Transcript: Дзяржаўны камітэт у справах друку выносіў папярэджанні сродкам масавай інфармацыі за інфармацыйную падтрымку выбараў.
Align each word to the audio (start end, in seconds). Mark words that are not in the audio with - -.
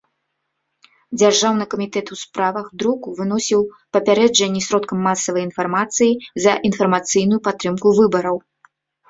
Дзяржаўны 1.19 1.67
камітэт 1.73 2.07
у 2.15 2.17
справах 2.21 2.65
друку 2.83 3.07
выносіў 3.19 3.61
папярэджанні 3.99 4.63
сродкам 4.69 5.05
масавай 5.09 5.47
інфармацыі 5.51 6.17
за 6.49 6.57
інфармацыйную 6.73 7.39
падтрымку 7.51 7.87
выбараў. 8.01 8.37